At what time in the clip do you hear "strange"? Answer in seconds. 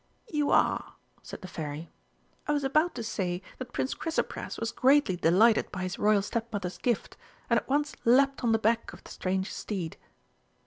9.11-9.53